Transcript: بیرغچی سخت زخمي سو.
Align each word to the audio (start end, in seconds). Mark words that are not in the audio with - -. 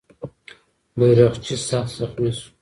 بیرغچی 0.97 1.55
سخت 1.67 1.91
زخمي 1.99 2.31
سو. 2.37 2.47